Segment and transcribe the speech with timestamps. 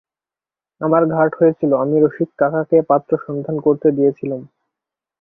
[0.81, 4.41] আমার ঘাট হয়েছিল আমি রসিককাকাকে পাত্র সন্ধান করতে দিয়েছিলুম।